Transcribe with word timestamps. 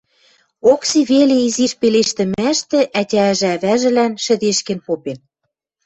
Окси 0.71 0.99
веле 1.09 1.37
изиш 1.47 1.71
пелештӹмӓштӹ 1.79 2.79
ӓтяжӹ-ӓвӓжӹлӓн 2.99 4.13
шӹдешкен 4.23 4.79
попен: 4.85 5.17